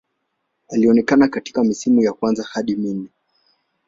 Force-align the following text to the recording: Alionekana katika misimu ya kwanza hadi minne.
Alionekana 0.69 1.27
katika 1.27 1.63
misimu 1.63 2.01
ya 2.01 2.13
kwanza 2.13 2.43
hadi 2.43 2.75
minne. 2.75 3.09